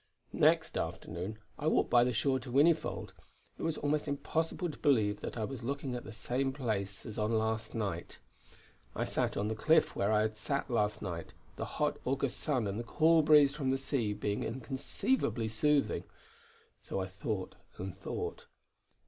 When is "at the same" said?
5.93-6.51